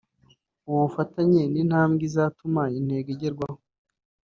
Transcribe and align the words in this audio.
ubu 0.67 0.77
bufatanye 0.85 1.41
ni 1.51 1.59
intambwe 1.63 2.01
izatuma 2.09 2.61
intego 2.77 3.09
igerwaho 3.15 3.57